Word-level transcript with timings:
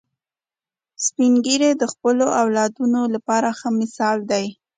سپین 1.05 1.33
ږیری 1.45 1.71
د 1.77 1.83
خپلو 1.93 2.25
اولادونو 2.41 3.01
لپاره 3.15 3.47
ښه 3.59 3.69
مثال 3.81 4.17
دي 4.31 4.45